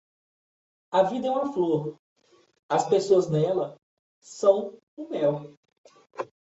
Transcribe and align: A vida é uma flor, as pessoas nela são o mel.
A 0.89 1.03
vida 1.03 1.27
é 1.27 1.29
uma 1.29 1.53
flor, 1.53 1.99
as 2.67 2.87
pessoas 2.89 3.29
nela 3.29 3.79
são 4.19 4.75
o 4.97 5.07
mel. 5.07 5.55